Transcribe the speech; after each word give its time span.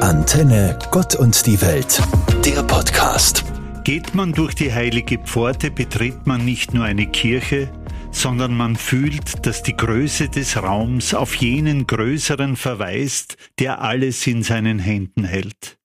Antenne 0.00 0.78
Gott 0.90 1.14
und 1.14 1.46
die 1.46 1.60
Welt, 1.60 2.02
der 2.44 2.62
Podcast. 2.62 3.44
Geht 3.84 4.14
man 4.14 4.32
durch 4.32 4.54
die 4.54 4.72
heilige 4.72 5.18
Pforte, 5.18 5.70
betritt 5.70 6.26
man 6.26 6.44
nicht 6.44 6.74
nur 6.74 6.84
eine 6.84 7.06
Kirche, 7.06 7.70
sondern 8.10 8.56
man 8.56 8.76
fühlt, 8.76 9.46
dass 9.46 9.62
die 9.62 9.76
Größe 9.76 10.28
des 10.28 10.56
Raums 10.56 11.14
auf 11.14 11.34
jenen 11.36 11.86
Größeren 11.86 12.56
verweist, 12.56 13.36
der 13.58 13.80
alles 13.82 14.26
in 14.26 14.42
seinen 14.42 14.78
Händen 14.78 15.24
hält. 15.24 15.78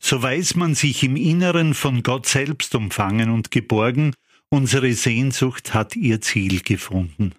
So 0.00 0.22
weiß 0.22 0.56
man 0.56 0.74
sich 0.74 1.02
im 1.04 1.16
Inneren 1.16 1.74
von 1.74 2.02
Gott 2.02 2.26
selbst 2.26 2.74
umfangen 2.74 3.30
und 3.30 3.50
geborgen, 3.50 4.14
unsere 4.48 4.92
Sehnsucht 4.92 5.74
hat 5.74 5.96
ihr 5.96 6.20
Ziel 6.20 6.60
gefunden. 6.60 7.32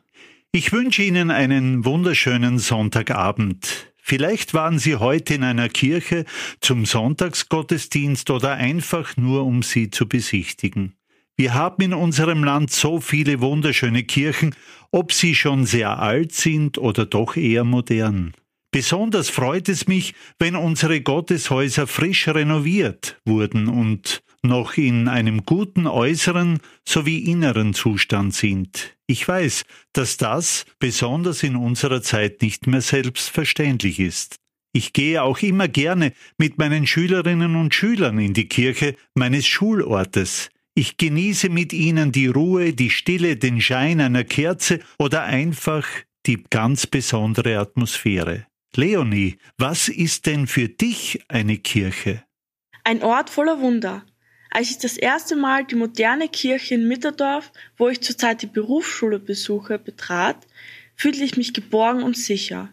Ich 0.53 0.71
wünsche 0.71 1.03
Ihnen 1.03 1.31
einen 1.31 1.83
wunderschönen 1.83 2.59
Sonntagabend. 2.59 3.92
Vielleicht 4.05 4.53
waren 4.53 4.79
Sie 4.79 4.97
heute 4.97 5.35
in 5.35 5.43
einer 5.45 5.69
Kirche 5.69 6.25
zum 6.59 6.85
Sonntagsgottesdienst 6.85 8.29
oder 8.31 8.51
einfach 8.51 9.15
nur, 9.15 9.45
um 9.45 9.63
sie 9.63 9.91
zu 9.91 10.09
besichtigen. 10.09 10.97
Wir 11.37 11.53
haben 11.53 11.81
in 11.81 11.93
unserem 11.93 12.43
Land 12.43 12.69
so 12.69 12.99
viele 12.99 13.39
wunderschöne 13.39 14.03
Kirchen, 14.03 14.55
ob 14.91 15.13
sie 15.13 15.35
schon 15.35 15.65
sehr 15.65 15.99
alt 15.99 16.33
sind 16.33 16.77
oder 16.77 17.05
doch 17.05 17.37
eher 17.37 17.63
modern. 17.63 18.33
Besonders 18.71 19.29
freut 19.29 19.69
es 19.69 19.87
mich, 19.87 20.15
wenn 20.37 20.57
unsere 20.57 20.99
Gotteshäuser 20.99 21.87
frisch 21.87 22.27
renoviert 22.27 23.21
wurden 23.23 23.69
und 23.69 24.21
noch 24.41 24.75
in 24.75 25.07
einem 25.07 25.45
guten 25.45 25.87
äußeren 25.87 26.59
sowie 26.85 27.19
inneren 27.19 27.73
Zustand 27.73 28.33
sind. 28.33 28.92
Ich 29.07 29.27
weiß, 29.27 29.65
dass 29.91 30.17
das 30.17 30.65
besonders 30.79 31.43
in 31.43 31.55
unserer 31.55 32.01
Zeit 32.01 32.41
nicht 32.41 32.67
mehr 32.67 32.81
selbstverständlich 32.81 33.99
ist. 33.99 34.37
Ich 34.73 34.93
gehe 34.93 35.21
auch 35.21 35.39
immer 35.39 35.67
gerne 35.67 36.13
mit 36.37 36.57
meinen 36.57 36.87
Schülerinnen 36.87 37.55
und 37.55 37.75
Schülern 37.75 38.17
in 38.17 38.33
die 38.33 38.47
Kirche 38.47 38.95
meines 39.13 39.45
Schulortes. 39.45 40.49
Ich 40.73 40.97
genieße 40.97 41.49
mit 41.49 41.73
ihnen 41.73 42.11
die 42.11 42.27
Ruhe, 42.27 42.73
die 42.73 42.89
Stille, 42.89 43.37
den 43.37 43.61
Schein 43.61 44.01
einer 44.01 44.23
Kerze 44.23 44.79
oder 44.97 45.23
einfach 45.23 45.87
die 46.25 46.43
ganz 46.49 46.87
besondere 46.87 47.59
Atmosphäre. 47.59 48.47
Leonie, 48.75 49.37
was 49.57 49.89
ist 49.89 50.25
denn 50.25 50.47
für 50.47 50.69
dich 50.69 51.19
eine 51.27 51.57
Kirche? 51.57 52.23
Ein 52.83 53.03
Ort 53.03 53.29
voller 53.29 53.59
Wunder, 53.59 54.03
als 54.53 54.69
ich 54.69 54.77
das 54.77 54.97
erste 54.97 55.35
Mal 55.35 55.65
die 55.65 55.73
moderne 55.73 56.27
Kirche 56.27 56.75
in 56.75 56.87
Mitterdorf, 56.87 57.51
wo 57.75 57.89
ich 57.89 58.01
zurzeit 58.01 58.43
die 58.43 58.47
Berufsschule 58.47 59.17
besuche, 59.17 59.79
betrat, 59.79 60.37
fühlte 60.95 61.23
ich 61.23 61.37
mich 61.37 61.53
geborgen 61.53 62.03
und 62.03 62.15
sicher. 62.15 62.69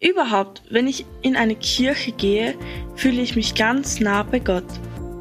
Überhaupt, 0.00 0.62
wenn 0.68 0.86
ich 0.86 1.06
in 1.22 1.34
eine 1.34 1.56
Kirche 1.56 2.12
gehe, 2.12 2.54
fühle 2.94 3.22
ich 3.22 3.36
mich 3.36 3.54
ganz 3.54 4.00
nah 4.00 4.22
bei 4.22 4.38
Gott. 4.38 4.66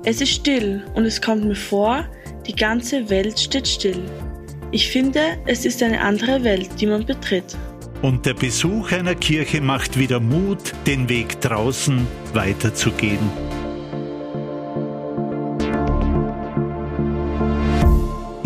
Es 0.04 0.20
ist 0.20 0.32
still 0.32 0.86
und 0.94 1.06
es 1.06 1.22
kommt 1.22 1.46
mir 1.46 1.56
vor, 1.56 2.06
die 2.48 2.56
ganze 2.56 3.10
Welt 3.10 3.40
steht 3.40 3.70
still. 3.70 4.04
Ich 4.72 4.90
finde, 4.90 5.22
es 5.46 5.64
ist 5.64 5.82
eine 5.82 6.02
andere 6.02 6.44
Welt, 6.44 6.70
die 6.82 6.88
man 6.88 7.06
betritt. 7.06 7.56
Und 8.02 8.26
der 8.26 8.34
Besuch 8.34 8.92
einer 8.92 9.16
Kirche 9.16 9.62
macht 9.62 9.98
wieder 9.98 10.20
Mut, 10.20 10.74
den 10.86 11.08
Weg 11.08 11.40
draußen 11.40 12.06
weiterzugehen. 12.34 13.53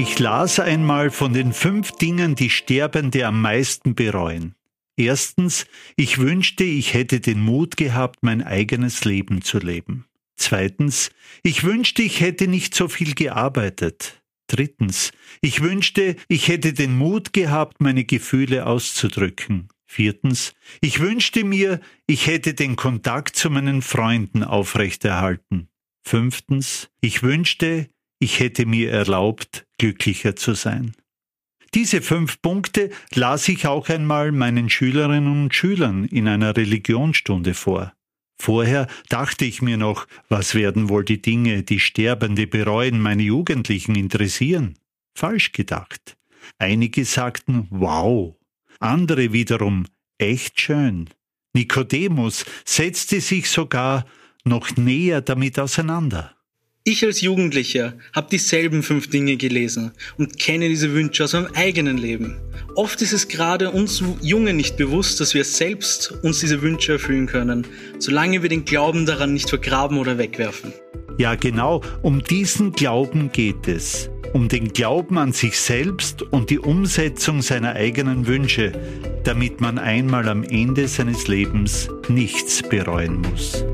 Ich 0.09 0.19
las 0.19 0.57
einmal 0.61 1.11
von 1.11 1.33
den 1.33 1.51
fünf 1.51 1.91
Dingen, 1.91 2.33
die 2.33 2.49
Sterbende 2.49 3.27
am 3.27 3.41
meisten 3.41 3.93
bereuen. 3.93 4.55
Erstens, 4.95 5.67
ich 5.97 6.17
wünschte, 6.17 6.63
ich 6.63 6.93
hätte 6.93 7.19
den 7.19 7.41
Mut 7.41 7.75
gehabt, 7.75 8.19
mein 8.21 8.41
eigenes 8.41 9.03
Leben 9.03 9.41
zu 9.41 9.59
leben. 9.59 10.05
Zweitens, 10.37 11.11
ich 11.43 11.65
wünschte, 11.65 12.03
ich 12.03 12.21
hätte 12.21 12.47
nicht 12.47 12.73
so 12.73 12.87
viel 12.87 13.15
gearbeitet. 13.15 14.23
Drittens, 14.47 15.11
ich 15.41 15.61
wünschte, 15.61 16.15
ich 16.29 16.47
hätte 16.47 16.71
den 16.71 16.97
Mut 16.97 17.33
gehabt, 17.33 17.81
meine 17.81 18.05
Gefühle 18.05 18.65
auszudrücken. 18.65 19.67
Viertens, 19.87 20.55
ich 20.79 21.01
wünschte 21.01 21.43
mir, 21.43 21.81
ich 22.07 22.27
hätte 22.27 22.53
den 22.53 22.77
Kontakt 22.77 23.35
zu 23.35 23.49
meinen 23.49 23.81
Freunden 23.81 24.45
aufrechterhalten. 24.45 25.67
Fünftens, 26.01 26.89
ich 27.01 27.23
wünschte, 27.23 27.89
ich 28.19 28.39
hätte 28.39 28.65
mir 28.65 28.91
erlaubt, 28.91 29.65
glücklicher 29.77 30.35
zu 30.35 30.53
sein. 30.53 30.93
Diese 31.73 32.01
fünf 32.01 32.41
Punkte 32.41 32.89
las 33.13 33.47
ich 33.49 33.67
auch 33.67 33.89
einmal 33.89 34.31
meinen 34.31 34.69
Schülerinnen 34.69 35.43
und 35.43 35.53
Schülern 35.53 36.05
in 36.05 36.27
einer 36.27 36.55
Religionsstunde 36.55 37.53
vor. 37.53 37.93
Vorher 38.39 38.87
dachte 39.09 39.45
ich 39.45 39.61
mir 39.61 39.77
noch, 39.77 40.07
was 40.29 40.55
werden 40.55 40.89
wohl 40.89 41.03
die 41.03 41.21
Dinge, 41.21 41.63
die 41.63 41.79
Sterbende 41.79 42.47
bereuen, 42.47 43.01
meine 43.01 43.23
Jugendlichen 43.23 43.95
interessieren? 43.95 44.77
Falsch 45.15 45.51
gedacht. 45.51 46.17
Einige 46.57 47.03
sagten, 47.03 47.67
wow. 47.69 48.35
Andere 48.79 49.33
wiederum, 49.33 49.85
echt 50.19 50.61
schön. 50.61 51.09
Nikodemus 51.53 52.45
setzte 52.65 53.19
sich 53.19 53.49
sogar 53.49 54.05
noch 54.43 54.77
näher 54.77 55.21
damit 55.21 55.59
auseinander. 55.59 56.36
Ich 56.89 57.03
als 57.03 57.19
Jugendlicher 57.19 57.95
habe 58.13 58.29
dieselben 58.31 58.81
fünf 58.81 59.09
Dinge 59.09 59.35
gelesen 59.35 59.91
und 60.17 60.39
kenne 60.39 60.69
diese 60.69 60.93
Wünsche 60.93 61.25
aus 61.25 61.33
meinem 61.33 61.49
eigenen 61.53 61.97
Leben. 61.97 62.37
Oft 62.75 63.01
ist 63.01 63.11
es 63.11 63.27
gerade 63.27 63.71
uns 63.71 64.01
Jungen 64.21 64.55
nicht 64.55 64.77
bewusst, 64.77 65.19
dass 65.19 65.33
wir 65.33 65.43
selbst 65.43 66.13
uns 66.23 66.39
diese 66.39 66.61
Wünsche 66.61 66.93
erfüllen 66.93 67.27
können, 67.27 67.67
solange 67.99 68.41
wir 68.41 68.47
den 68.47 68.63
Glauben 68.63 69.05
daran 69.05 69.33
nicht 69.33 69.49
vergraben 69.49 69.97
oder 69.97 70.17
wegwerfen. 70.17 70.71
Ja, 71.17 71.35
genau, 71.35 71.81
um 72.03 72.23
diesen 72.23 72.71
Glauben 72.71 73.33
geht 73.33 73.67
es. 73.67 74.09
Um 74.31 74.47
den 74.47 74.71
Glauben 74.71 75.17
an 75.17 75.33
sich 75.33 75.59
selbst 75.59 76.21
und 76.21 76.49
die 76.49 76.59
Umsetzung 76.59 77.41
seiner 77.41 77.73
eigenen 77.73 78.27
Wünsche, 78.27 78.71
damit 79.25 79.59
man 79.59 79.77
einmal 79.77 80.29
am 80.29 80.41
Ende 80.43 80.87
seines 80.87 81.27
Lebens 81.27 81.89
nichts 82.07 82.63
bereuen 82.63 83.19
muss. 83.19 83.65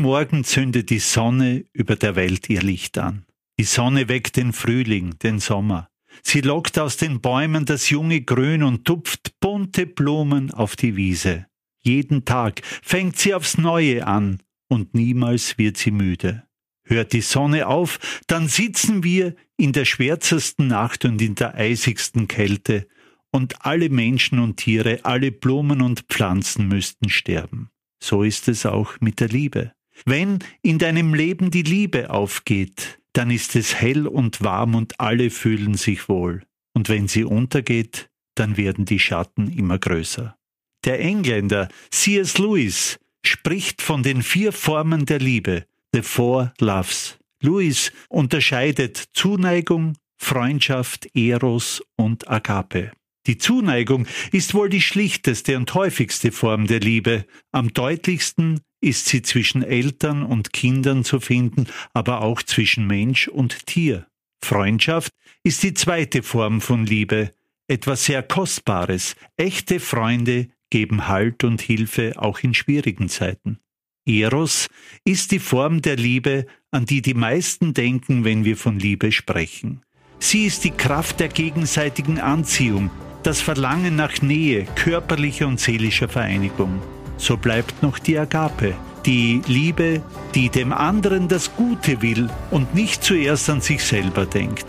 Morgen 0.00 0.44
zündet 0.44 0.90
die 0.90 0.98
Sonne 0.98 1.64
über 1.72 1.96
der 1.96 2.16
Welt 2.16 2.48
ihr 2.48 2.62
Licht 2.62 2.98
an. 2.98 3.24
Die 3.58 3.64
Sonne 3.64 4.08
weckt 4.08 4.36
den 4.36 4.52
Frühling, 4.52 5.18
den 5.18 5.38
Sommer. 5.38 5.88
Sie 6.22 6.40
lockt 6.40 6.78
aus 6.78 6.96
den 6.96 7.20
Bäumen 7.20 7.64
das 7.64 7.90
junge 7.90 8.20
Grün 8.22 8.62
und 8.62 8.84
tupft 8.84 9.38
bunte 9.40 9.86
Blumen 9.86 10.50
auf 10.50 10.76
die 10.76 10.96
Wiese. 10.96 11.46
Jeden 11.82 12.24
Tag 12.24 12.62
fängt 12.82 13.18
sie 13.18 13.34
aufs 13.34 13.58
Neue 13.58 14.06
an 14.06 14.42
und 14.68 14.94
niemals 14.94 15.58
wird 15.58 15.76
sie 15.76 15.90
müde. 15.90 16.44
Hört 16.84 17.12
die 17.12 17.20
Sonne 17.20 17.66
auf, 17.66 17.98
dann 18.26 18.48
sitzen 18.48 19.02
wir 19.02 19.34
in 19.56 19.72
der 19.72 19.84
schwärzesten 19.84 20.68
Nacht 20.68 21.04
und 21.04 21.20
in 21.20 21.34
der 21.34 21.54
eisigsten 21.54 22.28
Kälte, 22.28 22.86
und 23.32 23.66
alle 23.66 23.90
Menschen 23.90 24.38
und 24.38 24.56
Tiere, 24.56 25.00
alle 25.02 25.30
Blumen 25.30 25.82
und 25.82 26.02
Pflanzen 26.08 26.68
müssten 26.68 27.08
sterben. 27.08 27.70
So 28.02 28.22
ist 28.22 28.48
es 28.48 28.64
auch 28.66 29.00
mit 29.00 29.20
der 29.20 29.28
Liebe. 29.28 29.72
Wenn 30.04 30.40
in 30.62 30.78
deinem 30.78 31.14
Leben 31.14 31.50
die 31.50 31.62
Liebe 31.62 32.10
aufgeht, 32.10 32.98
dann 33.12 33.30
ist 33.30 33.56
es 33.56 33.74
hell 33.74 34.06
und 34.06 34.42
warm 34.42 34.74
und 34.74 35.00
alle 35.00 35.30
fühlen 35.30 35.74
sich 35.74 36.08
wohl. 36.08 36.42
Und 36.74 36.88
wenn 36.88 37.08
sie 37.08 37.24
untergeht, 37.24 38.10
dann 38.34 38.56
werden 38.56 38.84
die 38.84 38.98
Schatten 38.98 39.50
immer 39.50 39.78
größer. 39.78 40.36
Der 40.84 41.00
Engländer 41.00 41.68
C.S. 41.90 42.38
Lewis 42.38 42.98
spricht 43.24 43.82
von 43.82 44.02
den 44.02 44.22
vier 44.22 44.52
Formen 44.52 45.06
der 45.06 45.18
Liebe, 45.18 45.64
the 45.92 46.02
four 46.02 46.52
loves. 46.60 47.18
Lewis 47.40 47.92
unterscheidet 48.08 49.04
Zuneigung, 49.12 49.96
Freundschaft, 50.16 51.08
Eros 51.14 51.82
und 51.96 52.28
Agape. 52.28 52.92
Die 53.26 53.38
Zuneigung 53.38 54.06
ist 54.30 54.54
wohl 54.54 54.68
die 54.68 54.80
schlichteste 54.80 55.56
und 55.56 55.74
häufigste 55.74 56.30
Form 56.30 56.66
der 56.66 56.80
Liebe. 56.80 57.26
Am 57.50 57.72
deutlichsten 57.72 58.60
ist 58.86 59.06
sie 59.06 59.22
zwischen 59.22 59.64
Eltern 59.64 60.22
und 60.22 60.52
Kindern 60.52 61.02
zu 61.02 61.18
finden, 61.18 61.66
aber 61.92 62.22
auch 62.22 62.40
zwischen 62.42 62.86
Mensch 62.86 63.26
und 63.26 63.66
Tier. 63.66 64.06
Freundschaft 64.42 65.10
ist 65.42 65.64
die 65.64 65.74
zweite 65.74 66.22
Form 66.22 66.60
von 66.60 66.86
Liebe, 66.86 67.32
etwas 67.66 68.04
sehr 68.04 68.22
Kostbares. 68.22 69.16
Echte 69.36 69.80
Freunde 69.80 70.48
geben 70.70 71.08
Halt 71.08 71.42
und 71.42 71.60
Hilfe 71.60 72.12
auch 72.16 72.38
in 72.40 72.54
schwierigen 72.54 73.08
Zeiten. 73.08 73.58
Eros 74.06 74.68
ist 75.04 75.32
die 75.32 75.40
Form 75.40 75.82
der 75.82 75.96
Liebe, 75.96 76.46
an 76.70 76.86
die 76.86 77.02
die 77.02 77.14
meisten 77.14 77.74
denken, 77.74 78.24
wenn 78.24 78.44
wir 78.44 78.56
von 78.56 78.78
Liebe 78.78 79.10
sprechen. 79.10 79.82
Sie 80.20 80.46
ist 80.46 80.62
die 80.62 80.70
Kraft 80.70 81.18
der 81.18 81.28
gegenseitigen 81.28 82.20
Anziehung, 82.20 82.90
das 83.24 83.40
Verlangen 83.40 83.96
nach 83.96 84.22
Nähe, 84.22 84.64
körperlicher 84.76 85.48
und 85.48 85.58
seelischer 85.58 86.08
Vereinigung. 86.08 86.80
So 87.18 87.36
bleibt 87.36 87.82
noch 87.82 87.98
die 87.98 88.18
Agape, 88.18 88.74
die 89.04 89.40
Liebe, 89.46 90.02
die 90.34 90.48
dem 90.48 90.72
anderen 90.72 91.28
das 91.28 91.54
Gute 91.56 92.02
will 92.02 92.28
und 92.50 92.74
nicht 92.74 93.02
zuerst 93.02 93.48
an 93.48 93.60
sich 93.60 93.82
selber 93.82 94.26
denkt. 94.26 94.66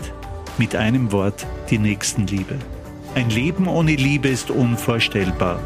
Mit 0.56 0.74
einem 0.74 1.12
Wort 1.12 1.46
die 1.70 1.78
Nächstenliebe. 1.78 2.56
Ein 3.14 3.30
Leben 3.30 3.68
ohne 3.68 3.94
Liebe 3.94 4.28
ist 4.28 4.50
unvorstellbar, 4.50 5.60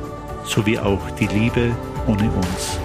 so 0.45 0.67
wie 0.67 0.79
auch 0.79 1.11
die 1.13 1.27
Liebe 1.27 1.71
ohne 2.07 2.31
uns. 2.31 2.79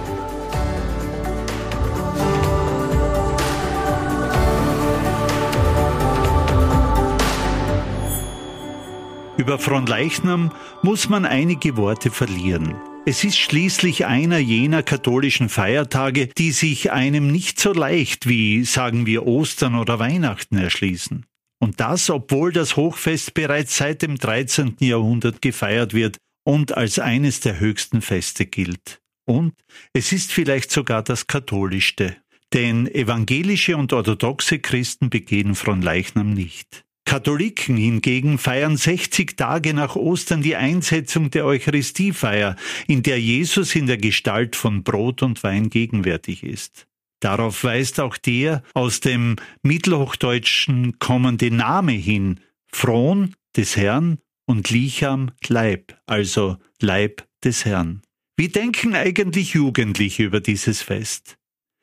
Über 9.37 9.59
Fronleichnam 9.59 10.51
muss 10.81 11.09
man 11.09 11.23
einige 11.23 11.77
Worte 11.77 12.09
verlieren. 12.09 12.75
Es 13.09 13.23
ist 13.23 13.37
schließlich 13.37 14.05
einer 14.05 14.37
jener 14.37 14.83
katholischen 14.83 15.47
Feiertage, 15.47 16.27
die 16.27 16.51
sich 16.51 16.91
einem 16.91 17.31
nicht 17.31 17.57
so 17.57 17.71
leicht 17.71 18.27
wie, 18.27 18.65
sagen 18.65 19.05
wir, 19.05 19.25
Ostern 19.25 19.75
oder 19.75 19.97
Weihnachten 19.97 20.57
erschließen. 20.57 21.25
Und 21.57 21.79
das, 21.79 22.09
obwohl 22.09 22.51
das 22.51 22.75
Hochfest 22.75 23.33
bereits 23.33 23.77
seit 23.77 24.01
dem 24.01 24.17
13. 24.17 24.75
Jahrhundert 24.79 25.41
gefeiert 25.41 25.93
wird 25.93 26.17
und 26.43 26.75
als 26.75 26.99
eines 26.99 27.39
der 27.39 27.61
höchsten 27.61 28.01
Feste 28.01 28.45
gilt. 28.45 28.99
Und 29.25 29.53
es 29.93 30.11
ist 30.11 30.33
vielleicht 30.33 30.69
sogar 30.69 31.01
das 31.01 31.27
katholischste. 31.27 32.17
Denn 32.51 32.93
evangelische 32.93 33.77
und 33.77 33.93
orthodoxe 33.93 34.59
Christen 34.59 35.09
begehen 35.09 35.55
Fronleichnam 35.55 36.31
nicht. 36.33 36.83
Katholiken 37.07 37.77
hingegen 37.77 38.37
feiern 38.37 38.75
60 38.75 39.37
Tage 39.37 39.73
nach 39.73 39.95
Ostern 39.95 40.41
die 40.41 40.57
Einsetzung 40.57 41.31
der 41.31 41.45
Eucharistiefeier, 41.45 42.57
in 42.85 43.01
der 43.01 43.17
Jesus 43.17 43.75
in 43.75 43.87
der 43.87 43.95
Gestalt 43.95 44.57
von 44.57 44.83
Brot 44.83 45.23
und 45.23 45.41
Wein 45.41 45.69
gegenwärtig 45.69 46.43
ist. 46.43 46.85
Darauf 47.21 47.63
weist 47.63 48.01
auch 48.01 48.17
der 48.17 48.61
aus 48.73 48.99
dem 48.99 49.37
Mittelhochdeutschen 49.63 50.99
kommende 50.99 51.49
Name 51.49 51.93
hin, 51.93 52.41
Fron 52.67 53.33
des 53.55 53.77
Herrn 53.77 54.17
und 54.45 54.69
Licham 54.69 55.31
Leib, 55.47 55.97
also 56.07 56.57
Leib 56.81 57.25
des 57.41 57.63
Herrn. 57.63 58.01
Wie 58.35 58.49
denken 58.49 58.95
eigentlich 58.95 59.53
Jugendliche 59.53 60.23
über 60.23 60.41
dieses 60.41 60.81
Fest? 60.81 61.37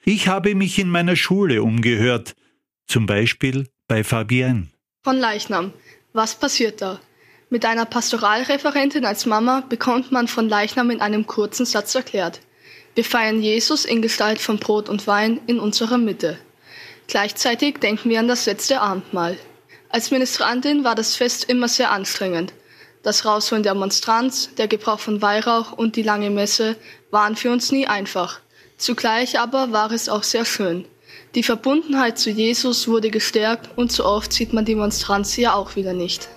Ich 0.05 0.29
habe 0.29 0.55
mich 0.55 0.79
in 0.79 0.91
meiner 0.91 1.17
Schule 1.17 1.62
umgehört, 1.62 2.37
zum 2.87 3.06
Beispiel 3.06 3.69
bei 3.88 4.05
Fabienne. 4.05 4.74
Von 5.05 5.19
Leichnam. 5.19 5.75
Was 6.15 6.35
passiert 6.35 6.81
da? 6.81 6.99
Mit 7.51 7.67
einer 7.67 7.85
Pastoralreferentin 7.85 9.05
als 9.05 9.27
Mama 9.27 9.62
bekommt 9.69 10.11
man 10.12 10.29
von 10.29 10.49
Leichnam 10.49 10.89
in 10.89 11.03
einem 11.03 11.27
kurzen 11.27 11.67
Satz 11.67 11.95
erklärt. 11.95 12.41
Wir 12.95 13.05
feiern 13.05 13.43
Jesus 13.43 13.85
in 13.85 14.01
Gestalt 14.01 14.41
von 14.41 14.56
Brot 14.59 14.89
und 14.89 15.06
Wein 15.06 15.43
in 15.47 15.61
unserer 15.61 15.99
Mitte. 15.99 16.39
Gleichzeitig 17.06 17.81
denken 17.81 18.09
wir 18.09 18.19
an 18.19 18.29
das 18.29 18.47
letzte 18.47 18.81
Abendmahl. 18.81 19.37
Als 19.91 20.11
Ministrantin 20.11 20.85
war 20.85 20.95
das 20.95 21.17
Fest 21.17 21.50
immer 21.50 21.69
sehr 21.69 21.91
anstrengend. 21.91 22.55
Das 23.03 23.27
Rausholen 23.27 23.62
der 23.62 23.75
Monstranz, 23.75 24.55
der 24.55 24.69
Gebrauch 24.69 25.00
von 25.00 25.21
Weihrauch 25.21 25.73
und 25.73 25.97
die 25.97 26.03
lange 26.03 26.31
Messe 26.31 26.77
waren 27.11 27.37
für 27.37 27.53
uns 27.53 27.71
nie 27.71 27.87
einfach. 27.87 28.41
Zugleich 28.79 29.39
aber 29.39 29.71
war 29.71 29.93
es 29.93 30.09
auch 30.09 30.23
sehr 30.23 30.47
schön. 30.47 30.87
Die 31.35 31.43
Verbundenheit 31.43 32.19
zu 32.19 32.31
Jesus 32.31 32.87
wurde 32.87 33.11
gestärkt 33.11 33.71
und 33.77 33.91
so 33.91 34.05
oft 34.05 34.33
sieht 34.33 34.53
man 34.53 34.65
die 34.65 34.77
Monstranz 34.77 35.37
ja 35.37 35.55
auch 35.55 35.75
wieder 35.75 35.93
nicht. 35.93 36.29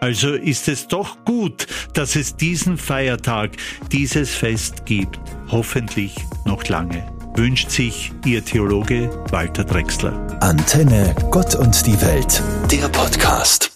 Also 0.00 0.34
ist 0.34 0.68
es 0.68 0.88
doch 0.88 1.24
gut, 1.24 1.66
dass 1.94 2.16
es 2.16 2.36
diesen 2.36 2.76
Feiertag, 2.78 3.52
dieses 3.92 4.30
Fest 4.30 4.86
gibt. 4.86 5.18
Hoffentlich 5.50 6.14
noch 6.44 6.66
lange. 6.68 7.06
Wünscht 7.34 7.70
sich 7.70 8.12
Ihr 8.24 8.44
Theologe 8.44 9.10
Walter 9.30 9.64
Drexler. 9.64 10.38
Antenne 10.40 11.14
Gott 11.30 11.54
und 11.54 11.86
die 11.86 12.00
Welt, 12.00 12.42
der 12.70 12.88
Podcast. 12.88 13.75